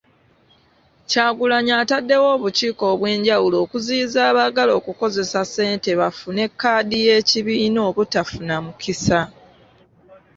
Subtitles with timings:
[1.09, 9.19] Kyagulanyi ataddewo obukiiko obwenjawulo okuziyiza abaagala okukozesa ssente bafune kkaadi y'ekibiina obutafuna mukisa.